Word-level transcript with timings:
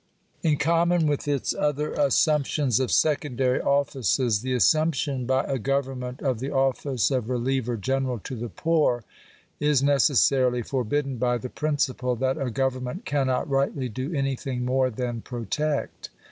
In 0.41 0.57
common 0.57 1.05
with 1.05 1.27
its 1.27 1.53
other 1.53 1.93
assumptions 1.93 2.79
of 2.79 2.91
secondary 2.91 3.61
offices, 3.61 4.41
the 4.41 4.51
assumption 4.51 5.27
by 5.27 5.43
a 5.43 5.59
government 5.59 6.23
of 6.23 6.39
the 6.39 6.49
office 6.49 7.11
of 7.11 7.27
Believer 7.27 7.77
general 7.77 8.17
to 8.17 8.35
the 8.35 8.49
poor, 8.49 9.03
is 9.59 9.83
necessarily 9.83 10.63
forbidden 10.63 11.17
by 11.17 11.37
the 11.37 11.49
principle 11.49 12.15
that 12.15 12.39
a 12.39 12.49
government 12.49 13.05
cannot 13.05 13.47
rightly 13.47 13.89
do 13.89 14.11
anything 14.11 14.65
more 14.65 14.89
than 14.89 15.21
pro 15.21 15.41
tect. 15.43 16.09